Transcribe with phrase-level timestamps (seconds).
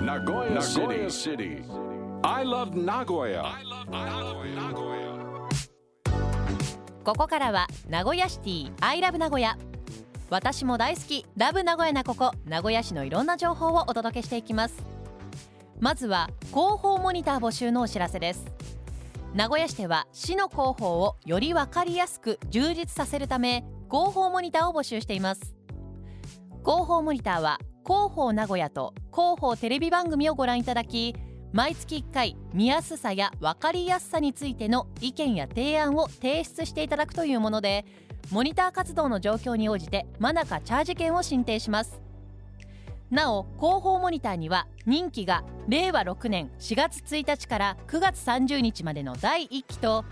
[0.00, 0.62] Nagoya
[1.10, 1.62] City.
[2.24, 3.44] I love Nagoya.
[7.04, 9.58] ここからは名古屋シティ I love 名古屋
[10.30, 12.32] 私も大好きラブ名古屋なここ。
[12.46, 14.82] 名古屋市のいろんな情報をお届けしていきます。
[15.80, 18.46] まずは広報モニター募集のお知らせです。
[19.34, 25.54] 名古屋市では市の広報をより分かりやすく充実させるため広報モニターを募集しています。
[26.64, 27.58] 広報モニターは
[27.90, 31.16] 広報名古屋と広報テレビ番組をご覧いただき
[31.52, 37.84] 毎月1回見やすさや分かりやすさについての意見や提案を提出していただくというもので
[38.30, 42.00] モニター活動の状況に応じてマナカチャージ券を申請します。
[43.10, 50.04] なお広報モニターには任期が令和6年4月1日から9月30日までの第1期と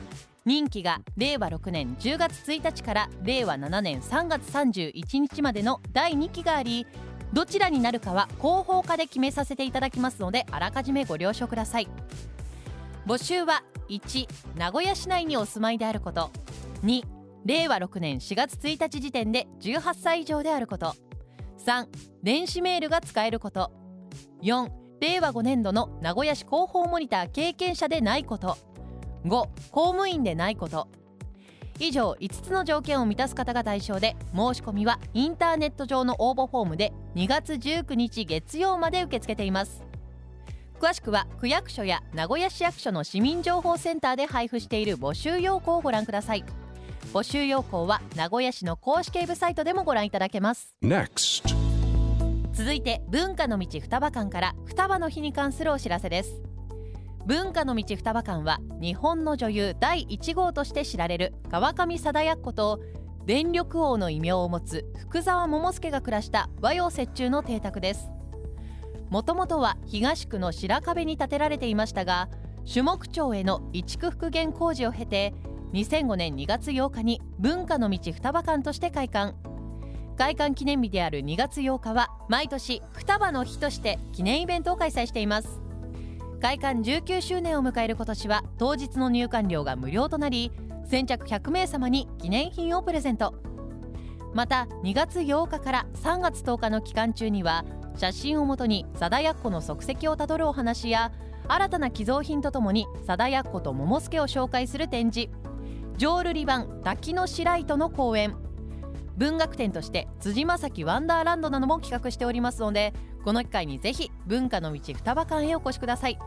[0.45, 6.89] 任期が令和6年10月1日から令和7年3月31日までの第2期があり
[7.33, 11.89] どちらになるかは広報課で決めさせていただきますのであらかじめご了承ください。
[13.07, 16.31] 募集は1名古屋市内にお住まいであること。
[16.85, 17.03] 2
[17.45, 20.95] 令和6年4月1日時点で18歳以上であること。
[21.65, 21.87] 3
[22.23, 23.73] 電子メールが使えること。
[24.43, 28.57] 4令和5年度の名古屋市広報モニター経験者でないこと。
[29.25, 29.29] 5
[29.71, 30.89] 公務員でないこと。
[31.79, 39.85] 以上5つの条件を満たす方が対象で申し込みはインターネット上の応募フォームで2月19日月曜まで受け付けています。
[40.81, 46.45] 詳しくは区役所や名古屋市役所の市民情報センターで配布している募集要項をご覧ください。
[47.13, 50.77] 募集要項は名古屋市の公式ウェブサイトでもご覧いただけます。
[50.83, 51.69] Next.
[52.59, 56.43] 続いて文化の道双葉館から双葉の日に関するお知らせです
[57.27, 62.81] 文化の道双葉館は日本の女優第1号として知られる川上貞奴と
[63.27, 68.11] 電力王の異名を持つ福沢桃介が暮らした和洋折衷の邸宅です。
[69.11, 72.29] もともとは東区の白壁に建てられていましたが
[72.71, 75.35] 種木町への移築復元工事を経て
[75.73, 79.35] 2005年2月8日に文化の道双葉館として開館。
[80.17, 85.68] 開館記念日である2月8日は毎年双葉の日として記念イベントを開催しています。
[86.41, 90.53] 開館19周年を迎える今年は当日の入館料が無料となり
[90.89, 93.35] 先着100名様に記念品をプレゼント。
[94.35, 97.65] また2月8日から3月10日の期間中には
[97.97, 101.11] 写真をもとに貞奴の足跡をたどるお話や
[101.49, 105.31] 新たな寄贈品とともに貞奴と桃助を紹介する展示。
[105.97, 108.37] 浄瑠璃版滝の白糸の公演。
[109.19, 116.19] 文学展として辻正樹ワンダーランドなども企画しておりますのでこの機会にぜひ文化の道双葉館へお越しください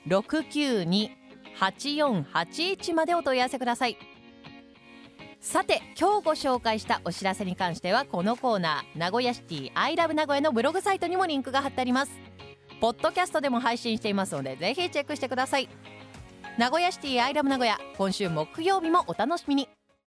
[0.07, 3.97] 052-692-8481までお問い合わせください。
[5.51, 12.13] さて今日ご紹介したお知らせに関してはこのコーナー名古屋シティアイラブ名古屋のブログサイトにもリンクが貼ってあります。
[12.83, 15.71] ポッドキャストでも配信していますのでぜひチェックしてください。
[16.59, 19.71] 名古屋シティアイラブ名古屋今週木曜日もお楽しみに。